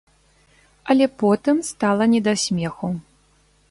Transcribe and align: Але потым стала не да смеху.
Але 0.93 1.05
потым 1.23 1.61
стала 1.71 2.03
не 2.15 2.25
да 2.31 2.39
смеху. 2.47 2.95